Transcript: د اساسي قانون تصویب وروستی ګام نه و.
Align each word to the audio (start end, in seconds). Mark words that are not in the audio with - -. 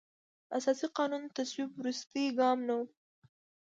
د 0.47 0.51
اساسي 0.57 0.87
قانون 0.97 1.23
تصویب 1.37 1.69
وروستی 1.75 2.23
ګام 2.39 2.57
نه 2.67 2.73
و. 2.79 2.81